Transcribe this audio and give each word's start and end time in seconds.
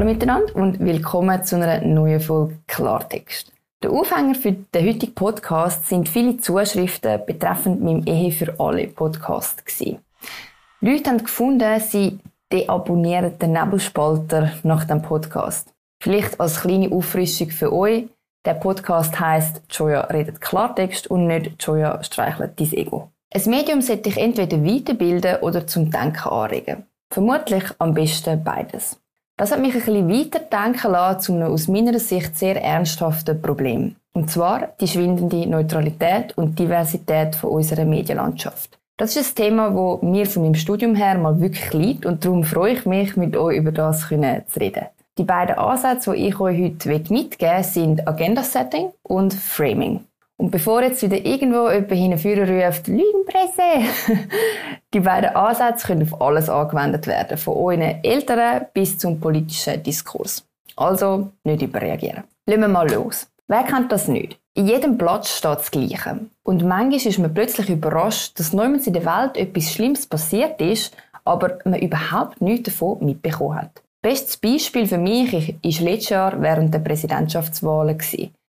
Hallo 0.00 0.12
miteinander 0.12 0.56
und 0.56 0.80
willkommen 0.80 1.44
zu 1.44 1.56
einer 1.56 1.82
neuen 1.82 2.20
Folge 2.20 2.56
Klartext. 2.66 3.52
Der 3.82 3.90
Aufhänger 3.90 4.34
für 4.34 4.52
den 4.52 4.86
heutigen 4.86 5.14
Podcast 5.14 5.90
sind 5.90 6.08
viele 6.08 6.38
Zuschriften 6.38 7.20
betreffend 7.26 7.82
meinem 7.82 8.06
Ehe 8.06 8.32
für 8.32 8.58
alle 8.58 8.86
Podcast 8.86 9.66
gewesen. 9.66 9.98
Leute 10.80 11.10
haben 11.10 11.18
gefunden, 11.18 11.78
sie 11.80 12.18
deabonnieren 12.50 13.38
den 13.38 13.52
Nebelspalter 13.52 14.52
nach 14.62 14.84
dem 14.84 15.02
Podcast. 15.02 15.70
Vielleicht 16.02 16.40
als 16.40 16.62
kleine 16.62 16.90
Auffrischung 16.90 17.50
für 17.50 17.70
euch. 17.70 18.04
Der 18.46 18.54
Podcast 18.54 19.20
heißt 19.20 19.64
Joya 19.68 20.00
redet 20.04 20.40
Klartext 20.40 21.08
und 21.08 21.26
nicht 21.26 21.62
Joya 21.62 22.02
streichelt 22.02 22.58
dein 22.58 22.72
Ego. 22.72 23.10
Ein 23.34 23.50
Medium 23.50 23.82
sollte 23.82 24.04
dich 24.04 24.16
entweder 24.16 24.64
weiterbilden 24.64 25.42
oder 25.42 25.66
zum 25.66 25.90
Denken 25.90 26.26
anregen. 26.26 26.86
Vermutlich 27.12 27.64
am 27.78 27.92
besten 27.92 28.42
beides. 28.42 28.99
Das 29.40 29.52
hat 29.52 29.60
mich 29.62 29.74
ein 29.74 29.80
bisschen 29.80 30.10
weiterdenken 30.10 30.92
lassen 30.92 31.20
zu 31.20 31.32
einem 31.32 31.50
aus 31.50 31.66
meiner 31.66 31.98
Sicht 31.98 32.38
sehr 32.38 32.62
ernsthaften 32.62 33.40
Problem. 33.40 33.96
Und 34.12 34.30
zwar 34.30 34.68
die 34.78 34.86
schwindende 34.86 35.48
Neutralität 35.48 36.36
und 36.36 36.58
Diversität 36.58 37.36
von 37.36 37.52
unserer 37.52 37.86
Medienlandschaft. 37.86 38.78
Das 38.98 39.16
ist 39.16 39.40
ein 39.40 39.44
Thema, 39.46 39.70
das 39.70 40.02
mir 40.02 40.26
von 40.26 40.42
meinem 40.42 40.56
Studium 40.56 40.94
her 40.94 41.16
mal 41.16 41.40
wirklich 41.40 41.72
liegt 41.72 42.04
und 42.04 42.22
darum 42.22 42.44
freue 42.44 42.74
ich 42.74 42.84
mich, 42.84 43.16
mit 43.16 43.34
euch 43.34 43.56
über 43.56 43.72
das 43.72 44.00
zu 44.00 44.14
reden. 44.60 44.84
Die 45.16 45.24
beiden 45.24 45.56
Ansätze, 45.56 46.12
die 46.12 46.28
ich 46.28 46.38
euch 46.38 46.62
heute 46.62 46.90
mitgeben 47.10 47.56
will, 47.56 47.64
sind 47.64 48.06
Agenda 48.06 48.42
Setting 48.42 48.90
und 49.04 49.32
Framing. 49.32 50.00
Und 50.40 50.50
bevor 50.50 50.82
jetzt 50.82 51.02
wieder 51.02 51.18
irgendwo 51.18 51.68
jemand 51.68 51.92
hinführen 51.92 52.62
ruft, 52.62 52.88
Lügenpresse, 52.88 53.84
die 54.94 55.00
beiden 55.00 55.36
Ansätze 55.36 55.88
können 55.88 56.10
auf 56.10 56.18
alles 56.18 56.48
angewendet 56.48 57.06
werden, 57.06 57.36
von 57.36 57.58
euren 57.58 58.02
Eltern 58.02 58.64
bis 58.72 58.96
zum 58.96 59.20
politischen 59.20 59.82
Diskurs. 59.82 60.42
Also 60.76 61.28
nicht 61.44 61.60
überreagieren. 61.60 62.24
Lassen 62.46 62.62
wir 62.62 62.68
mal 62.68 62.90
los. 62.90 63.28
Wer 63.48 63.64
kennt 63.64 63.92
das 63.92 64.08
nicht? 64.08 64.40
In 64.54 64.66
jedem 64.66 64.96
Blatt 64.96 65.26
steht 65.26 65.58
das 65.58 65.70
Gleiche. 65.70 66.20
Und 66.42 66.64
manchmal 66.64 67.06
ist 67.06 67.18
man 67.18 67.34
plötzlich 67.34 67.68
überrascht, 67.68 68.38
dass 68.38 68.54
niemals 68.54 68.86
in 68.86 68.94
der 68.94 69.04
Welt 69.04 69.36
etwas 69.36 69.70
Schlimmes 69.70 70.06
passiert 70.06 70.58
ist, 70.62 70.96
aber 71.22 71.58
man 71.66 71.80
überhaupt 71.80 72.40
nichts 72.40 72.70
davon 72.70 73.04
mitbekommen 73.04 73.56
hat. 73.56 73.82
Bestes 74.00 74.38
Beispiel 74.38 74.86
für 74.86 74.96
mich 74.96 75.34
war 75.34 75.42
letztes 75.62 76.08
Jahr 76.08 76.40
während 76.40 76.72
der 76.72 76.78
Präsidentschaftswahlen. 76.78 77.98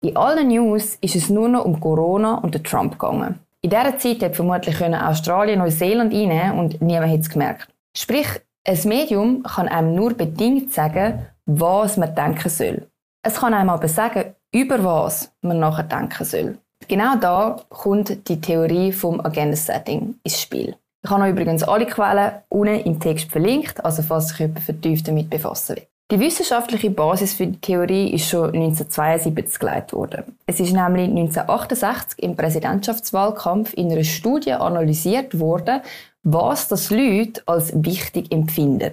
In 0.00 0.16
allen 0.16 0.46
News 0.46 0.96
ist 1.00 1.16
es 1.16 1.28
nur 1.28 1.48
noch 1.48 1.64
um 1.64 1.80
Corona 1.80 2.34
und 2.34 2.54
den 2.54 2.62
Trump 2.62 2.92
gegangen. 2.92 3.40
In 3.62 3.70
dieser 3.70 3.98
Zeit 3.98 4.22
hat 4.22 4.36
vermutlich 4.36 4.80
Australien 4.80 5.58
Neuseeland 5.58 6.14
einnehmen 6.14 6.56
und 6.56 6.80
niemand 6.80 7.12
hat 7.12 7.20
es 7.20 7.30
gemerkt. 7.30 7.68
Sprich, 7.96 8.28
ein 8.64 8.78
Medium 8.84 9.42
kann 9.42 9.66
einem 9.66 9.96
nur 9.96 10.14
bedingt 10.14 10.72
sagen, 10.72 11.26
was 11.46 11.96
man 11.96 12.14
denken 12.14 12.48
soll. 12.48 12.86
Es 13.24 13.40
kann 13.40 13.54
einem 13.54 13.70
aber 13.70 13.88
sagen, 13.88 14.36
über 14.54 14.84
was 14.84 15.32
man 15.42 15.58
nachher 15.58 15.82
denken 15.82 16.24
soll. 16.24 16.58
Genau 16.86 17.16
da 17.16 17.56
kommt 17.68 18.28
die 18.28 18.40
Theorie 18.40 18.92
vom 18.92 19.20
Agenda 19.20 19.56
Setting 19.56 20.14
ins 20.22 20.40
Spiel. 20.40 20.76
Ich 21.02 21.10
habe 21.10 21.28
übrigens 21.28 21.64
alle 21.64 21.86
Quellen 21.86 22.34
unten 22.48 22.80
im 22.80 23.00
Text 23.00 23.32
verlinkt, 23.32 23.84
also 23.84 24.02
falls 24.02 24.28
sich 24.28 24.38
jemand 24.38 24.60
vertieft 24.60 25.08
damit 25.08 25.28
befassen 25.28 25.76
will. 25.76 25.87
Die 26.10 26.20
wissenschaftliche 26.20 26.88
Basis 26.90 27.34
für 27.34 27.46
die 27.46 27.60
Theorie 27.60 28.14
ist 28.14 28.30
schon 28.30 28.46
1972 28.54 29.58
geleitet 29.58 29.92
worden. 29.92 30.38
Es 30.46 30.58
ist 30.58 30.72
nämlich 30.72 31.06
1968 31.06 32.22
im 32.22 32.34
Präsidentschaftswahlkampf 32.34 33.74
in 33.74 33.92
einer 33.92 34.04
Studie 34.04 34.52
analysiert 34.52 35.38
worden, 35.38 35.82
was 36.22 36.66
das 36.68 36.88
Leute 36.88 37.42
als 37.44 37.74
wichtig 37.74 38.32
empfinden 38.32 38.92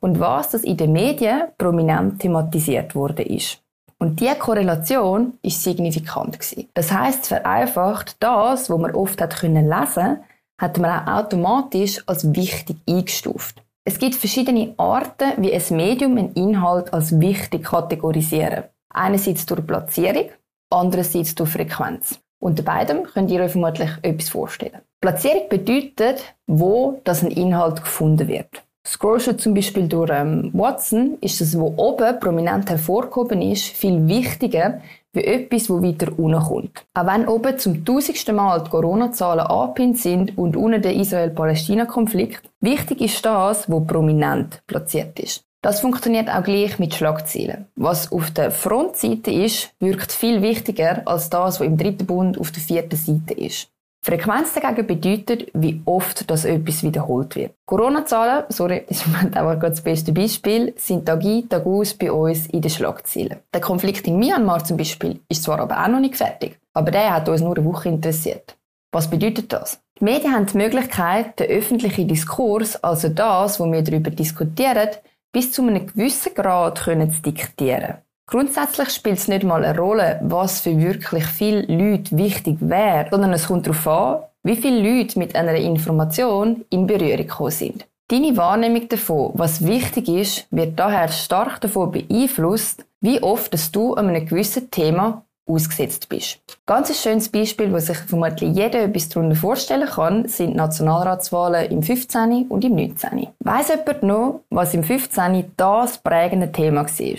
und 0.00 0.18
was 0.18 0.50
das 0.50 0.64
in 0.64 0.76
den 0.76 0.90
Medien 0.90 1.42
prominent 1.56 2.20
thematisiert 2.20 2.96
worden 2.96 3.26
ist. 3.26 3.60
Und 3.98 4.18
diese 4.18 4.34
Korrelation 4.34 5.34
ist 5.42 5.62
signifikant 5.62 6.40
gewesen. 6.40 6.68
Das 6.74 6.90
heißt 6.90 7.28
vereinfacht, 7.28 8.16
das, 8.18 8.68
was 8.68 8.78
man 8.78 8.92
oft 8.92 9.20
hat 9.20 9.36
können 9.36 9.68
lesen, 9.68 10.18
hat 10.58 10.78
man 10.78 11.06
auch 11.06 11.24
automatisch 11.24 12.02
als 12.06 12.34
wichtig 12.34 12.78
eingestuft. 12.88 13.62
Es 13.88 14.00
gibt 14.00 14.16
verschiedene 14.16 14.74
Arten, 14.78 15.34
wie 15.36 15.54
ein 15.54 15.62
Medium 15.70 16.18
einen 16.18 16.32
Inhalt 16.32 16.92
als 16.92 17.20
wichtig 17.20 17.62
kategorisieren. 17.62 18.64
Einerseits 18.92 19.46
durch 19.46 19.64
Platzierung, 19.64 20.30
andererseits 20.70 21.36
durch 21.36 21.50
Frequenz. 21.50 22.18
Unter 22.40 22.64
beidem 22.64 23.04
könnt 23.04 23.30
ihr 23.30 23.40
euch 23.40 23.52
vermutlich 23.52 23.90
etwas 24.02 24.28
vorstellen. 24.28 24.80
Platzierung 25.00 25.48
bedeutet, 25.48 26.34
wo 26.48 27.00
das 27.04 27.22
ein 27.22 27.30
Inhalt 27.30 27.84
gefunden 27.84 28.26
wird. 28.26 28.64
Scrollst 28.84 29.28
du 29.28 29.36
zum 29.36 29.54
Beispiel 29.54 29.86
durch 29.86 30.10
ähm, 30.12 30.50
Watson, 30.52 31.18
ist 31.20 31.40
das, 31.40 31.56
wo 31.56 31.72
oben 31.76 32.18
prominent 32.18 32.68
hervorgehoben 32.68 33.40
ist, 33.40 33.66
viel 33.66 34.08
wichtiger 34.08 34.80
wie 35.12 35.24
etwas, 35.24 35.70
wo 35.70 35.82
weiter 35.82 36.12
unten 36.18 36.40
kommt. 36.40 36.84
Auch 36.94 37.06
wenn 37.06 37.26
oben 37.26 37.58
zum 37.58 37.84
tausendsten 37.84 38.36
Mal 38.36 38.62
die 38.62 38.70
Corona-Zahlen 38.70 39.46
angepinnt 39.46 39.98
sind 39.98 40.36
und 40.36 40.56
unten 40.56 40.82
der 40.82 40.94
Israel-Palästina-Konflikt, 40.94 42.50
wichtig 42.60 43.00
ist 43.00 43.24
das, 43.24 43.70
wo 43.70 43.80
prominent 43.80 44.62
platziert 44.66 45.18
ist. 45.18 45.46
Das 45.62 45.80
funktioniert 45.80 46.28
auch 46.28 46.44
gleich 46.44 46.78
mit 46.78 46.94
Schlagzeilen. 46.94 47.66
Was 47.74 48.12
auf 48.12 48.30
der 48.30 48.52
Frontseite 48.52 49.32
ist, 49.32 49.70
wirkt 49.80 50.12
viel 50.12 50.40
wichtiger 50.42 51.02
als 51.06 51.28
das, 51.28 51.58
was 51.58 51.66
im 51.66 51.76
dritten 51.76 52.06
Bund 52.06 52.38
auf 52.38 52.52
der 52.52 52.62
vierten 52.62 52.96
Seite 52.96 53.34
ist. 53.34 53.68
Frequenz 54.06 54.54
dagegen 54.54 54.86
bedeutet, 54.86 55.50
wie 55.52 55.82
oft 55.84 56.30
das 56.30 56.44
etwas 56.44 56.84
wiederholt 56.84 57.34
wird. 57.34 57.54
Corona-Zahlen, 57.66 58.44
sorry, 58.50 58.84
ist 58.88 59.04
im 59.04 59.36
auch 59.36 59.58
das 59.58 59.80
beste 59.80 60.12
Beispiel, 60.12 60.72
sind 60.76 61.06
Tag 61.06 61.24
ein, 61.24 61.48
Tag 61.48 61.66
aus 61.66 61.92
bei 61.92 62.12
uns 62.12 62.46
in 62.46 62.62
den 62.62 62.70
Schlagzeilen. 62.70 63.38
Der 63.52 63.60
Konflikt 63.60 64.06
in 64.06 64.20
Myanmar 64.20 64.62
zum 64.62 64.76
Beispiel 64.76 65.18
ist 65.28 65.42
zwar 65.42 65.58
aber 65.58 65.82
auch 65.82 65.88
noch 65.88 65.98
nicht 65.98 66.16
fertig, 66.16 66.56
aber 66.72 66.92
der 66.92 67.14
hat 67.14 67.28
uns 67.28 67.40
nur 67.40 67.56
eine 67.56 67.64
Woche 67.64 67.88
interessiert. 67.88 68.56
Was 68.92 69.10
bedeutet 69.10 69.52
das? 69.52 69.80
Die 69.98 70.04
Medien 70.04 70.32
haben 70.32 70.46
die 70.46 70.56
Möglichkeit, 70.56 71.40
den 71.40 71.50
öffentlichen 71.50 72.06
Diskurs, 72.06 72.76
also 72.84 73.08
das, 73.08 73.58
wo 73.58 73.64
wir 73.72 73.82
darüber 73.82 74.10
diskutieren, 74.12 74.90
bis 75.32 75.50
zu 75.50 75.62
einem 75.62 75.84
gewissen 75.84 76.32
Grad 76.32 76.80
können 76.80 77.10
zu 77.10 77.22
diktieren. 77.22 77.96
Grundsätzlich 78.28 78.90
spielt 78.90 79.18
es 79.18 79.28
nicht 79.28 79.44
mal 79.44 79.64
eine 79.64 79.78
Rolle, 79.78 80.18
was 80.22 80.60
für 80.60 80.76
wirklich 80.76 81.24
viele 81.26 81.62
Leute 81.62 82.16
wichtig 82.18 82.56
wäre, 82.60 83.06
sondern 83.10 83.32
es 83.32 83.46
kommt 83.46 83.68
darauf 83.68 83.86
an, 83.86 84.22
wie 84.42 84.56
viele 84.56 84.80
Leute 84.80 85.16
mit 85.18 85.36
einer 85.36 85.54
Information 85.54 86.64
in 86.70 86.88
Berührung 86.88 87.18
gekommen 87.18 87.50
sind. 87.52 87.86
Deine 88.08 88.36
Wahrnehmung 88.36 88.88
davon, 88.88 89.30
was 89.34 89.64
wichtig 89.64 90.08
ist, 90.08 90.46
wird 90.50 90.78
daher 90.78 91.08
stark 91.08 91.60
davon 91.60 91.92
beeinflusst, 91.92 92.84
wie 93.00 93.22
oft 93.22 93.54
dass 93.54 93.70
du 93.70 93.94
an 93.94 94.08
einem 94.08 94.26
gewissen 94.26 94.70
Thema 94.72 95.24
ausgesetzt 95.48 96.08
bist. 96.08 96.40
Ganz 96.66 96.88
ein 96.88 96.96
schönes 96.96 97.28
Beispiel, 97.28 97.72
wo 97.72 97.78
sich 97.78 97.98
vermutlich 97.98 98.56
jeder 98.56 98.82
etwas 98.82 99.08
darunter 99.08 99.36
vorstellen 99.36 99.88
kann, 99.88 100.26
sind 100.26 100.56
Nationalratswahlen 100.56 101.70
im 101.70 101.82
15. 101.82 102.46
und 102.48 102.64
im 102.64 102.74
19. 102.74 103.28
Weiss 103.38 103.68
jemand 103.68 104.02
noch, 104.02 104.40
was 104.50 104.74
im 104.74 104.82
15. 104.82 105.52
das 105.56 105.98
prägende 105.98 106.50
Thema 106.50 106.84
war? 106.86 107.16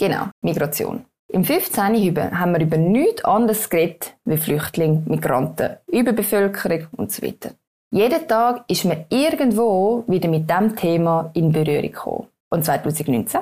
Genau, 0.00 0.28
Migration. 0.40 1.04
Im 1.30 1.44
15. 1.44 2.16
haben 2.32 2.52
wir 2.54 2.60
über 2.62 2.78
nichts 2.78 3.22
anderes 3.22 3.68
geredet 3.68 4.16
wie 4.24 4.38
Flüchtlinge, 4.38 5.02
Migranten, 5.04 5.76
Überbevölkerung 5.88 6.86
und 6.96 7.12
so 7.12 7.22
weiter. 7.22 7.50
Jeden 7.92 8.26
Tag 8.26 8.64
ist 8.66 8.86
man 8.86 9.04
irgendwo 9.10 10.02
wieder 10.06 10.30
mit 10.30 10.48
diesem 10.48 10.74
Thema 10.74 11.30
in 11.34 11.52
Berührung 11.52 11.82
gekommen. 11.82 12.28
Und 12.48 12.64
2019? 12.64 13.40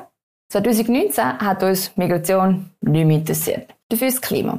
2019 0.51 1.39
hat 1.39 1.63
uns 1.63 1.97
Migration 1.97 2.71
nicht 2.81 3.07
mehr 3.07 3.19
interessiert. 3.19 3.73
Dafür 3.89 4.09
das 4.09 4.21
Klima. 4.21 4.59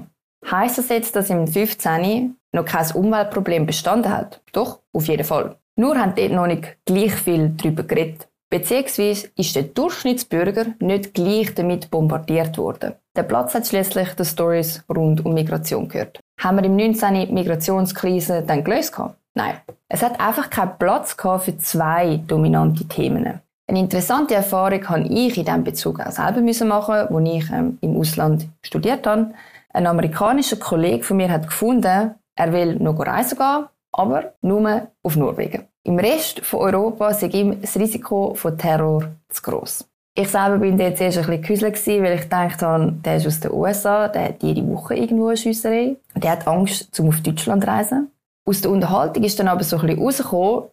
Heißt 0.50 0.78
das 0.78 0.88
jetzt, 0.88 1.18
dass 1.18 1.30
im 1.30 1.48
15. 1.48 2.38
noch 2.54 2.66
kein 2.66 2.92
Umweltproblem 2.94 3.66
bestanden 3.66 4.16
hat? 4.16 4.42
Doch, 4.54 4.80
auf 4.94 5.06
jeden 5.06 5.26
Fall. 5.26 5.58
Nur 5.76 5.98
haben 5.98 6.16
dort 6.16 6.32
noch 6.32 6.48
nicht 6.48 6.78
gleich 6.86 7.14
viel 7.14 7.50
darüber 7.58 7.84
geredet. 7.84 8.29
Beziehungsweise 8.50 9.30
ist 9.36 9.56
der 9.56 9.64
Durchschnittsbürger 9.64 10.68
nicht 10.80 11.14
gleich 11.14 11.54
damit 11.54 11.92
bombardiert 11.92 12.58
worden. 12.58 12.94
Der 13.16 13.24
Platz 13.24 13.54
hat 13.54 13.68
schließlich 13.68 14.14
die 14.16 14.26
Stories 14.26 14.84
rund 14.90 15.24
um 15.24 15.34
Migration 15.34 15.88
gehört. 15.88 16.20
Haben 16.40 16.58
wir 16.58 16.64
im 16.64 16.76
19. 16.76 17.28
die 17.28 17.34
Migrationskrise 17.34 18.44
dann 18.46 18.64
gelöst? 18.64 19.00
Nein. 19.36 19.56
Es 19.88 20.02
hat 20.02 20.20
einfach 20.20 20.50
keinen 20.50 20.78
Platz 20.80 21.16
für 21.16 21.58
zwei 21.58 22.18
dominante 22.26 22.86
Themen. 22.86 23.40
Eine 23.68 23.80
interessante 23.80 24.34
Erfahrung 24.34 24.90
habe 24.90 25.04
ich 25.04 25.38
in 25.38 25.46
diesem 25.46 25.64
Bezug 25.64 26.00
auch 26.00 26.12
selber 26.12 26.42
machen, 26.66 27.16
als 27.16 27.30
ich 27.30 27.52
ähm, 27.52 27.78
im 27.82 27.98
Ausland 27.98 28.48
studiert 28.64 29.06
habe. 29.06 29.32
Ein 29.72 29.86
amerikanischer 29.86 30.58
Kollege 30.58 31.04
von 31.04 31.18
mir 31.18 31.30
hat 31.30 31.46
gefunden, 31.46 32.16
er 32.36 32.54
will 32.54 32.78
noch 32.78 33.00
reisen 33.00 33.38
gehen, 33.38 33.66
aber 33.92 34.34
nur 34.42 34.88
auf 35.04 35.16
Norwegen. 35.16 35.69
Im 35.84 35.98
Rest 35.98 36.42
von 36.42 36.60
Europa 36.60 37.14
sei 37.14 37.28
ihm 37.28 37.62
das 37.62 37.78
Risiko 37.78 38.34
von 38.36 38.58
Terror 38.58 39.06
zu 39.30 39.42
gross. 39.42 39.86
Ich 40.16 40.28
selber 40.28 40.58
bin 40.58 40.78
jetzt 40.78 41.00
erst 41.00 41.20
ein 41.20 41.26
bisschen 41.28 41.42
gehäuselt, 41.42 42.04
weil 42.04 42.16
ich 42.16 42.24
gedacht 42.24 42.62
habe, 42.62 42.92
der 43.06 43.16
ist 43.16 43.28
aus 43.28 43.40
den 43.40 43.52
USA, 43.52 44.08
der 44.10 44.26
hat 44.26 44.44
jede 44.44 44.68
Woche 44.68 44.96
irgendwo 44.96 45.28
eine 45.28 45.38
Schiesserei. 45.38 45.96
Der 46.16 46.32
hat 46.32 46.48
Angst, 46.48 46.94
zum 46.94 47.08
auf 47.08 47.22
Deutschland 47.22 47.64
zu 47.64 47.70
reisen. 47.70 48.12
Aus 48.46 48.62
der 48.62 48.72
Unterhaltung 48.72 49.24
ist 49.24 49.40
dann 49.40 49.48
aber 49.48 49.64
so 49.64 49.78
ein 49.78 49.86
bisschen 49.86 50.04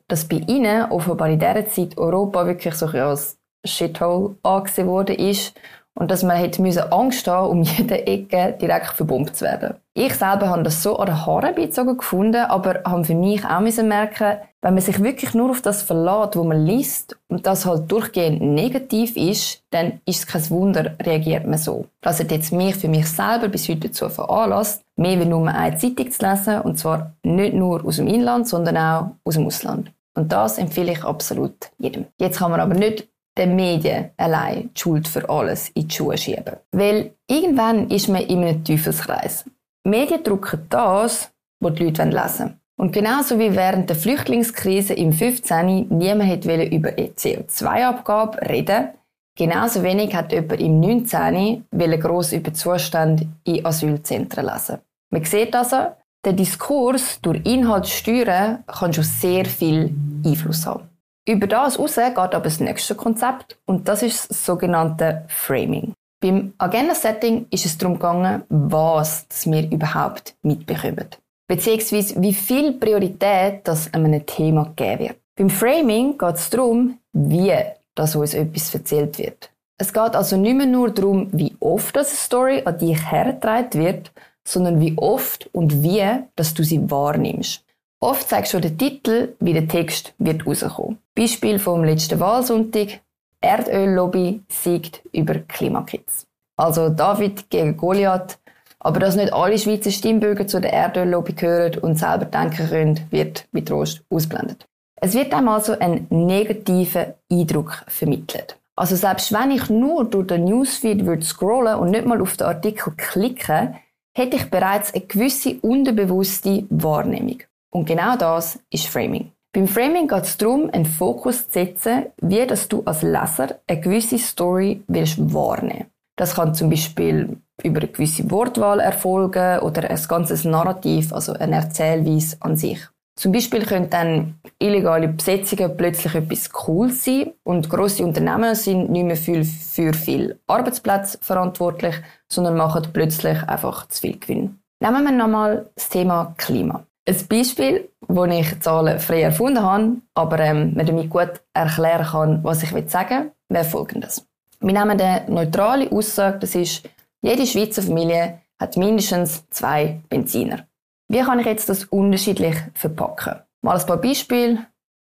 dass 0.09 0.27
bei 0.27 0.37
ihnen 0.37 0.91
offenbar 0.91 1.29
in 1.29 1.39
dieser 1.39 1.69
Zeit 1.69 1.97
Europa 1.97 2.47
wirklich 2.47 2.75
so 2.75 2.87
ein 2.87 2.97
als 2.97 3.39
Shithole 3.65 4.37
angesehen 4.43 4.89
worden 4.89 5.17
ist 5.17 5.55
und 5.99 6.11
dass 6.11 6.23
man 6.23 6.37
hätte 6.37 6.63
müssen 6.63 6.93
Angst 6.93 7.27
haben, 7.27 7.51
um 7.51 7.63
jede 7.79 8.07
Ecke 8.07 8.57
direkt 8.61 8.93
verbombt 8.93 9.37
zu 9.37 9.45
werden. 9.45 9.75
Ich 9.95 10.15
selber 10.15 10.51
habe 10.51 10.63
das 10.63 10.83
so 10.83 10.99
an 10.99 11.07
den 11.07 11.27
Haaren 11.27 11.55
bezogen 11.55 11.97
gefunden, 11.97 12.45
aber 12.45 12.83
habe 12.85 13.05
für 13.05 13.15
mich 13.15 13.45
auch 13.45 13.61
müssen 13.61 13.89
merken, 13.89 14.37
wenn 14.61 14.75
man 14.75 14.83
sich 14.83 15.03
wirklich 15.03 15.33
nur 15.33 15.51
auf 15.51 15.63
das 15.63 15.83
verlässt, 15.83 16.37
wo 16.37 16.45
man 16.45 16.67
liest 16.67 17.17
und 17.29 17.47
das 17.47 17.65
halt 17.65 17.91
durchgehend 17.91 18.43
negativ 18.43 19.17
ist, 19.17 19.63
dann 19.71 20.01
ist 20.05 20.19
es 20.19 20.27
kein 20.27 20.51
Wunder, 20.51 20.97
reagiert 21.01 21.47
man 21.47 21.59
so. 21.59 21.87
Das 22.03 22.21
hat 22.21 22.31
jetzt 22.31 22.53
mich 22.53 22.77
für 22.77 22.89
mich 22.89 23.07
selber 23.09 23.49
bis 23.49 23.69
heute 23.69 23.89
dazu 23.89 24.09
veranlasst, 24.09 24.83
mehr 24.97 25.19
wie 25.19 25.25
nur 25.25 25.49
eine 25.49 25.77
Zeitung 25.77 26.11
zu 26.11 26.27
lesen 26.27 26.61
und 26.61 26.79
zwar 26.79 27.13
nicht 27.23 27.55
nur 27.55 27.85
aus 27.85 27.97
dem 27.97 28.07
Inland, 28.07 28.49
sondern 28.49 28.77
auch 28.77 29.11
aus 29.25 29.35
dem 29.35 29.47
Ausland. 29.47 29.93
Und 30.15 30.33
das 30.33 30.59
empfehle 30.59 30.93
ich 30.93 31.05
absolut 31.05 31.71
jedem. 31.79 32.07
Jetzt 32.19 32.39
kann 32.39 32.51
man 32.51 32.61
aber 32.61 32.75
nicht 32.75 33.07
den 33.37 33.57
Medien 33.57 34.11
allein 34.17 34.71
die 34.75 34.81
Schuld 34.81 35.09
für 35.09 35.29
alles 35.29 35.69
in 35.71 35.89
die 35.89 35.95
Schuhe 35.95 36.17
schieben. 36.17 36.57
Weil 36.73 37.15
irgendwann 37.29 37.91
ist 37.91 38.09
man 38.09 38.23
in 38.23 38.45
einem 38.45 38.65
Teufelskreis. 38.65 39.45
Medien 39.85 40.23
drucken 40.23 40.67
das, 40.69 41.31
was 41.61 41.75
die 41.75 41.85
Leute 41.85 42.05
lesen 42.05 42.39
wollen. 42.39 42.61
Und 42.79 42.93
genauso 42.93 43.39
wie 43.39 43.57
während 43.57 43.89
der 43.89 43.97
Flüchtlingskrise 43.97 44.93
im 44.95 45.13
15. 45.13 45.89
niemand 45.89 46.45
über 46.45 46.91
CO2-Abgabe 46.91 48.39
reden 48.49 48.89
genauso 49.37 49.83
wenig 49.83 50.15
hat 50.15 50.33
jemand 50.33 50.61
im 50.61 50.81
19. 50.81 51.67
gross 52.01 52.33
über 52.33 52.53
Zustände 52.53 53.29
in 53.45 53.65
Asylzentren 53.65 54.47
lesen. 54.47 54.79
Man 55.11 55.25
sieht 55.25 55.55
also, 55.55 55.93
der 56.25 56.33
Diskurs 56.33 57.21
durch 57.23 57.45
Inhalt 57.45 57.87
steuern 57.87 58.65
kann 58.67 58.93
schon 58.93 59.05
sehr 59.05 59.45
viel 59.45 59.95
Einfluss 60.25 60.67
haben. 60.67 60.89
Über 61.29 61.49
das 61.49 61.77
heraus 61.77 61.97
geht 61.97 62.17
aber 62.17 62.41
das 62.41 62.61
nächste 62.61 62.95
Konzept 62.95 63.59
und 63.67 63.89
das 63.89 64.03
ist 64.03 64.31
das 64.31 64.47
sogenannte 64.47 65.25
Framing. 65.29 65.93
Beim 66.21 66.55
Agenda-Setting 66.59 67.47
ist 67.51 67.67
es 67.67 67.77
darum 67.77 67.95
gegangen, 67.95 68.45
was 68.49 69.27
wir 69.45 69.71
überhaupt 69.71 70.37
mitbekommen. 70.43 71.09
Beziehungsweise 71.49 72.21
wie 72.23 72.33
viel 72.33 72.73
Priorität 72.75 73.61
das 73.65 73.93
einem 73.93 74.25
Thema 74.25 74.73
gegeben 74.77 75.01
wird. 75.01 75.17
Beim 75.37 75.51
Framing 75.51 76.17
geht 76.17 76.37
es 76.37 76.49
darum, 76.49 76.99
wie 77.13 77.55
das 77.97 78.15
uns 78.15 78.35
etwas 78.35 78.73
erzählt 78.73 79.19
wird. 79.19 79.51
Es 79.79 79.93
geht 79.93 80.15
also 80.15 80.37
nicht 80.37 80.57
mehr 80.57 80.67
nur 80.67 80.91
darum, 80.91 81.29
wie 81.33 81.57
oft 81.61 81.95
das 81.97 82.09
eine 82.09 82.17
Story 82.17 82.63
an 82.65 82.79
dich 82.79 83.11
hergetragen 83.11 83.75
wird, 83.75 84.13
sondern 84.47 84.81
wie 84.81 84.97
oft 84.97 85.51
und 85.53 85.83
wie, 85.83 86.05
dass 86.37 86.55
du 86.55 86.63
sie 86.63 86.89
wahrnimmst. 86.91 87.66
Oft 88.01 88.29
zeigt 88.29 88.49
schon 88.49 88.63
der 88.63 88.77
Titel, 88.77 89.35
wie 89.41 89.55
der 89.55 89.69
Text 89.69 90.13
wird 90.19 90.47
rauskommen. 90.47 90.99
Beispiel 91.15 91.59
vom 91.59 91.83
letzten 91.83 92.21
Wahlsonntag. 92.21 93.01
Erdöllobby 93.41 94.43
siegt 94.49 95.03
über 95.13 95.35
Klimakids. 95.35 96.27
Also 96.57 96.89
David 96.89 97.49
gegen 97.49 97.77
Goliath. 97.77 98.39
Aber 98.79 99.01
dass 99.01 99.17
nicht 99.17 99.33
alle 99.33 99.59
Schweizer 99.59 99.91
Stimmbürger 99.91 100.47
zu 100.47 100.61
der 100.61 100.73
Erdöllobby 100.73 101.33
gehören 101.33 101.79
und 101.79 101.99
selber 101.99 102.27
denken 102.27 102.69
können, 102.69 103.01
wird 103.11 103.47
mit 103.53 103.69
Trost 103.69 104.03
ausblendet. 104.11 104.67
Es 105.01 105.15
wird 105.15 105.33
einem 105.33 105.49
also 105.49 105.79
ein 105.79 106.07
negativer 106.11 107.15
Eindruck 107.31 107.85
vermittelt. 107.89 108.59
Also 108.77 108.97
selbst 108.97 109.33
wenn 109.33 109.51
ich 109.51 109.71
nur 109.71 110.05
durch 110.05 110.27
den 110.27 110.45
Newsfeed 110.45 111.07
würde 111.07 111.25
scrollen 111.25 111.79
und 111.79 111.91
nicht 111.91 112.07
mal 112.07 112.21
auf 112.21 112.37
den 112.37 112.47
Artikel 112.47 112.93
klicken, 112.97 113.77
hätte 114.15 114.37
ich 114.37 114.51
bereits 114.51 114.93
eine 114.93 115.05
gewisse 115.05 115.57
unterbewusste 115.63 116.65
Wahrnehmung. 116.69 117.43
Und 117.77 117.85
genau 117.85 118.17
das 118.17 118.59
ist 118.71 118.87
Framing. 118.87 119.33
Beim 119.53 119.69
Framing 119.69 120.09
geht 120.09 120.23
es 120.23 120.39
darum, 120.39 120.71
einen 120.73 120.87
Fokus 120.87 121.51
zu 121.51 121.53
setzen, 121.53 122.07
wie 122.23 122.47
dass 122.47 122.69
du 122.69 122.83
als 122.87 123.03
Leser 123.03 123.61
eine 123.67 123.81
gewisse 123.83 124.19
Story 124.19 124.83
willst 124.89 125.19
wahrnehmen. 125.35 125.85
Das 126.17 126.37
kann 126.37 126.55
zum 126.55 126.71
Beispiel 126.71 127.37
über 127.63 127.81
eine 127.81 127.89
gewisse 127.89 128.31
Wortwahl 128.31 128.81
erfolgen 128.81 129.59
oder 129.59 129.91
ein 129.91 130.01
ganzes 130.09 130.45
Narrativ, 130.47 131.13
also 131.13 131.35
eine 131.35 131.57
Erzählweise 131.57 132.39
an 132.41 132.57
sich. 132.57 132.79
Zum 133.15 133.33
Beispiel 133.33 133.67
können 133.67 133.91
dann 133.91 134.37
illegale 134.59 135.09
Besetzungen 135.09 135.77
plötzlich 135.77 136.15
etwas 136.15 136.49
cool 136.67 136.91
sein 136.91 137.35
und 137.45 137.69
große 137.69 138.03
Unternehmen 138.03 138.55
sind 138.55 138.89
nicht 138.91 139.05
mehr 139.05 139.17
viel 139.17 139.45
für 139.45 139.93
viel 139.93 140.41
Arbeitsplätze 140.47 141.19
verantwortlich, 141.21 141.97
sondern 142.27 142.57
machen 142.57 142.89
plötzlich 142.91 143.43
einfach 143.43 143.87
zu 143.89 144.01
viel 144.01 144.19
Gewinn. 144.19 144.61
Nehmen 144.81 145.05
wir 145.05 145.13
nochmal 145.13 145.69
das 145.75 145.91
Thema 145.91 146.35
Klima. 146.39 146.87
Ein 147.09 147.29
Beispiel, 147.29 147.89
wo 148.01 148.25
ich 148.25 148.61
Zahlen 148.61 148.99
frei 148.99 149.23
erfunden 149.23 149.63
habe, 149.63 149.97
aber 150.15 150.41
ähm, 150.41 150.75
man 150.75 150.87
damit 150.87 151.09
gut 151.09 151.41
erklären 151.53 152.05
kann, 152.05 152.45
was 152.45 152.65
ich 152.65 152.71
sagen 152.91 153.27
will, 153.27 153.33
wäre 153.49 153.65
folgendes. 153.65 154.27
Wir 154.59 154.73
nehmen 154.73 155.01
eine 155.01 155.25
neutrale 155.29 155.91
Aussage, 155.93 156.41
das 156.41 156.57
ist, 156.57 156.89
jede 157.23 157.47
Schweizer 157.47 157.83
Familie 157.83 158.41
hat 158.59 158.77
mindestens 158.77 159.49
zwei 159.51 160.01
Benziner. 160.09 160.67
Wie 161.09 161.21
kann 161.21 161.39
ich 161.39 161.47
jetzt 161.47 161.69
das 161.69 161.85
unterschiedlich 161.85 162.57
verpacken? 162.75 163.41
Mal 163.63 163.79
ein 163.79 163.87
paar 163.87 164.01
Beispiele, 164.01 164.67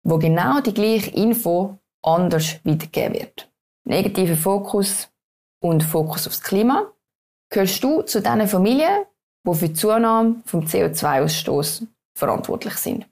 wo 0.05 0.19
genau 0.19 0.61
die 0.61 0.75
gleiche 0.75 1.11
Info 1.11 1.79
anders 2.03 2.61
wiedergegeben 2.63 3.15
wird. 3.15 3.51
Negativer 3.85 4.37
Fokus 4.37 5.09
und 5.61 5.83
Fokus 5.83 6.29
aufs 6.29 6.43
Klima. 6.43 6.93
Gehörst 7.51 7.83
du 7.83 8.03
zu 8.03 8.23
diesen 8.23 8.47
Familien, 8.47 9.05
die 9.47 9.55
für 9.55 9.69
die 9.69 9.75
Zunahme 9.75 10.43
vom 10.45 10.61
CO2-Ausstoß 10.61 11.87
verantwortlich 12.17 12.75
sind. 12.75 13.07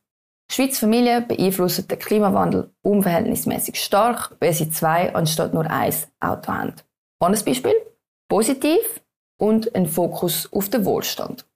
Schweizer 0.50 0.80
Familien 0.80 1.28
beeinflussen 1.28 1.86
den 1.88 1.98
Klimawandel 1.98 2.70
unverhältnismäßig 2.82 3.82
stark, 3.82 4.36
weil 4.40 4.52
sie 4.52 4.70
zwei 4.70 5.14
anstatt 5.14 5.52
nur 5.52 5.70
ein 5.70 5.94
Auto 6.20 6.52
haben. 6.52 6.74
Anderes 7.20 7.44
Beispiel? 7.44 7.74
Positiv 8.28 9.02
und 9.38 9.74
ein 9.74 9.86
Fokus 9.86 10.50
auf 10.52 10.68
den 10.68 10.84
Wohlstand. 10.84 11.46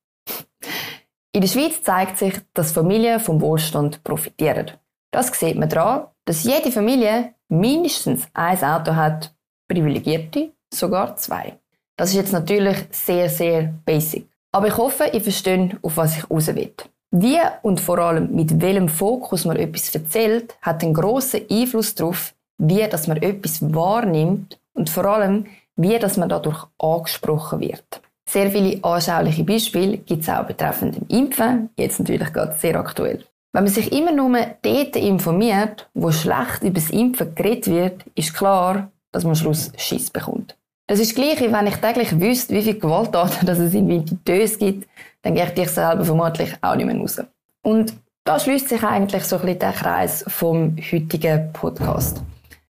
In 1.32 1.40
der 1.40 1.48
Schweiz 1.48 1.82
zeigt 1.82 2.18
sich, 2.18 2.34
dass 2.52 2.72
Familien 2.72 3.18
vom 3.18 3.40
Wohlstand 3.40 4.04
profitieren. 4.04 4.72
Das 5.10 5.28
sieht 5.28 5.58
man 5.58 5.68
daran, 5.68 6.08
dass 6.26 6.44
jede 6.44 6.70
Familie 6.70 7.34
mindestens 7.48 8.26
ein 8.34 8.62
Auto 8.62 8.94
hat, 8.94 9.34
privilegierte 9.68 10.52
sogar 10.72 11.16
zwei. 11.16 11.58
Das 11.96 12.10
ist 12.10 12.16
jetzt 12.16 12.32
natürlich 12.32 12.76
sehr, 12.90 13.28
sehr 13.28 13.74
basic. 13.84 14.31
Aber 14.52 14.68
ich 14.68 14.76
hoffe, 14.76 15.04
ihr 15.12 15.20
versteht, 15.22 15.76
auf 15.82 15.96
was 15.96 16.16
ich 16.16 16.30
raus 16.30 16.48
will. 16.54 16.72
Wie 17.10 17.38
und 17.62 17.80
vor 17.80 17.98
allem 17.98 18.34
mit 18.34 18.60
welchem 18.60 18.88
Fokus 18.88 19.44
man 19.44 19.56
etwas 19.56 19.94
erzählt, 19.94 20.56
hat 20.62 20.82
einen 20.82 20.94
grossen 20.94 21.42
Einfluss 21.50 21.94
darauf, 21.94 22.34
wie 22.58 22.86
dass 22.88 23.06
man 23.06 23.16
etwas 23.16 23.62
wahrnimmt 23.74 24.58
und 24.74 24.90
vor 24.90 25.06
allem, 25.06 25.46
wie 25.76 25.98
dass 25.98 26.16
man 26.16 26.28
dadurch 26.28 26.64
angesprochen 26.78 27.60
wird. 27.60 28.02
Sehr 28.28 28.50
viele 28.50 28.82
anschauliche 28.84 29.44
Beispiele 29.44 29.98
gibt 29.98 30.22
es 30.22 30.28
auch 30.28 30.44
betreffend 30.44 30.96
dem 30.96 31.06
Impfen, 31.08 31.70
jetzt 31.76 31.98
natürlich 31.98 32.32
gerade 32.32 32.56
sehr 32.58 32.76
aktuell. 32.76 33.24
Wenn 33.52 33.64
man 33.64 33.72
sich 33.72 33.92
immer 33.92 34.12
nur 34.12 34.38
dort 34.62 34.96
informiert, 34.96 35.90
wo 35.92 36.10
schlecht 36.10 36.62
über 36.62 36.80
das 36.80 36.90
Impfen 36.90 37.34
geredet 37.34 37.66
wird, 37.68 38.04
ist 38.14 38.32
klar, 38.32 38.90
dass 39.10 39.24
man 39.24 39.32
am 39.32 39.36
Schluss 39.36 39.70
Schiss 39.76 40.08
bekommt. 40.08 40.56
Das 40.92 41.00
ist 41.00 41.14
gleich, 41.14 41.40
wenn 41.40 41.66
ich 41.66 41.76
täglich 41.76 42.20
wüsste, 42.20 42.54
wie 42.54 42.60
viele 42.60 42.78
Gewalttaten 42.78 43.46
dass 43.46 43.58
es 43.58 43.72
in 43.72 43.88
Vintitös 43.88 44.58
gibt, 44.58 44.86
dann 45.22 45.34
gehe 45.34 45.44
ich 45.44 45.54
dich 45.54 45.70
selber 45.70 46.04
vermutlich 46.04 46.54
auch 46.60 46.74
nicht 46.74 46.84
mehr 46.84 46.98
raus. 46.98 47.18
Und 47.62 47.94
da 48.24 48.38
schließt 48.38 48.68
sich 48.68 48.84
eigentlich 48.84 49.24
so 49.24 49.36
ein 49.36 49.40
bisschen 49.40 49.58
der 49.60 49.72
Kreis 49.72 50.22
vom 50.28 50.76
heutigen 50.92 51.50
Podcast. 51.54 52.20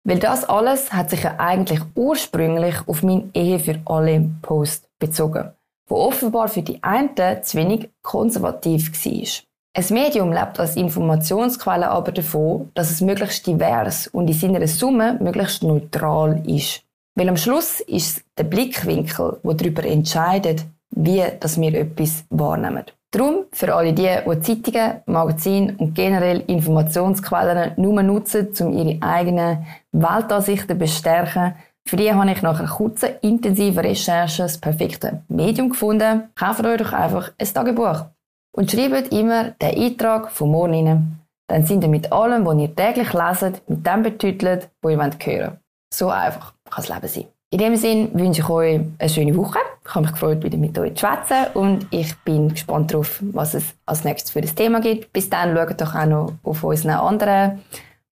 Weil 0.04 0.18
das 0.18 0.46
alles 0.46 0.92
hat 0.92 1.08
sich 1.08 1.22
ja 1.22 1.36
eigentlich 1.38 1.80
ursprünglich 1.94 2.74
auf 2.86 3.02
mein 3.02 3.30
Ehe 3.32 3.58
für 3.58 3.80
alle 3.86 4.28
Post 4.42 4.86
bezogen, 4.98 5.52
wo 5.86 5.96
offenbar 5.96 6.48
für 6.48 6.60
die 6.60 6.82
einen 6.82 7.16
zu 7.42 7.56
wenig 7.56 7.88
konservativ 8.02 8.92
war. 9.02 9.28
Ein 9.72 9.94
Medium 9.94 10.30
lebt 10.30 10.60
als 10.60 10.76
Informationsquelle 10.76 11.88
aber 11.88 12.12
davon, 12.12 12.70
dass 12.74 12.90
es 12.90 13.00
möglichst 13.00 13.46
divers 13.46 14.08
und 14.08 14.28
in 14.28 14.34
seiner 14.34 14.68
Summe 14.68 15.16
möglichst 15.22 15.62
neutral 15.62 16.42
ist. 16.46 16.82
Weil 17.14 17.28
am 17.28 17.36
Schluss 17.36 17.80
ist 17.80 18.18
es 18.18 18.24
der 18.38 18.44
Blickwinkel, 18.44 19.38
der 19.42 19.54
darüber 19.54 19.84
entscheidet, 19.84 20.64
wie 20.90 21.22
dass 21.38 21.60
wir 21.60 21.74
etwas 21.74 22.24
wahrnehmen. 22.30 22.84
Darum, 23.12 23.46
für 23.52 23.74
alle 23.74 23.92
die, 23.92 24.08
die 24.24 24.40
Zeitungen, 24.40 25.02
Magazine 25.06 25.74
und 25.78 25.94
generell 25.94 26.44
Informationsquellen 26.46 27.72
nur 27.76 28.02
nutzen, 28.04 28.48
um 28.60 28.72
ihre 28.72 29.02
eigenen 29.02 29.66
Weltansichten 29.90 30.68
zu 30.68 30.74
bestärken, 30.76 31.54
für 31.86 31.96
die 31.96 32.12
habe 32.12 32.30
ich 32.30 32.42
nach 32.42 32.60
einer 32.60 32.68
kurzen, 32.68 33.10
intensiven 33.20 33.80
Recherche 33.80 34.42
das 34.42 34.58
perfekte 34.58 35.22
Medium 35.28 35.70
gefunden. 35.70 36.28
Kauft 36.36 36.64
euch 36.64 36.78
doch 36.78 36.92
einfach 36.92 37.32
ein 37.36 37.46
Tagebuch. 37.52 38.04
Und 38.52 38.70
schreibt 38.70 39.12
immer 39.12 39.50
den 39.60 39.82
Eintrag 39.82 40.30
von 40.30 40.50
morgen 40.50 40.86
rein. 40.86 41.18
Dann 41.48 41.66
sind 41.66 41.82
ihr 41.82 41.88
mit 41.88 42.12
allem, 42.12 42.46
was 42.46 42.58
ihr 42.58 42.74
täglich 42.74 43.12
leset, 43.12 43.68
mit 43.68 43.84
dem 43.84 44.02
betitelt, 44.04 44.68
wo 44.82 44.90
ihr 44.90 44.98
hören 44.98 45.16
wollt. 45.18 45.52
So 45.92 46.09
einfach 46.09 46.54
kann 46.70 46.85
das 46.85 46.88
Leben 46.88 47.09
sein. 47.09 47.25
In 47.52 47.59
dem 47.59 47.76
Sinne 47.76 48.11
wünsche 48.12 48.42
ich 48.42 48.49
euch 48.49 48.80
eine 48.99 49.09
schöne 49.09 49.37
Woche. 49.37 49.59
Ich 49.85 49.94
habe 49.94 50.06
mich 50.06 50.12
gefreut, 50.12 50.44
wieder 50.44 50.56
mit 50.56 50.78
euch 50.78 50.94
zu 50.94 51.04
schwätzen 51.04 51.52
und 51.54 51.87
ich 51.90 52.16
bin 52.18 52.50
gespannt 52.50 52.92
darauf, 52.92 53.18
was 53.32 53.54
es 53.54 53.75
als 53.87 54.04
nächstes 54.04 54.30
für 54.30 54.40
das 54.40 54.54
Thema 54.54 54.80
gibt. 54.80 55.12
Bis 55.12 55.28
dann 55.28 55.56
schaut 55.56 55.80
doch 55.80 55.94
auch 55.97 56.06
noch 56.06 56.32
auf 56.44 56.62
unseren 56.62 56.92
anderen 56.92 57.61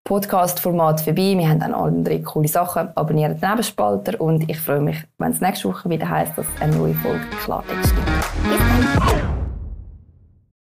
Podcast-Format 0.03 1.03
vorbei. 1.03 1.37
Wir 1.37 1.49
haben 1.49 1.63
auch 1.63 1.85
andere 1.85 2.21
coole 2.23 2.49
Sachen. 2.49 2.89
Abonniert 2.97 3.41
den 3.41 3.49
Nebenspalter 3.49 4.21
und 4.21 4.51
ich 4.51 4.59
freue 4.59 4.81
mich, 4.81 4.97
wenn 5.19 5.31
es 5.31 5.41
nächste 5.41 5.69
Woche 5.69 5.89
wieder 5.89 6.09
heisst, 6.09 6.37
dass 6.37 6.47
eine 6.61 6.75
neue 6.75 6.95
Folge. 6.95 7.21
Bis 7.31 7.47
dann! 7.47 8.08